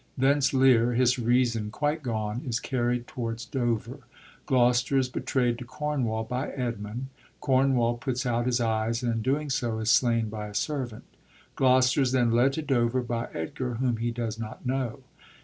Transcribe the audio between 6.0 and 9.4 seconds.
by Edmund. Cornwall puts out his eyes, and in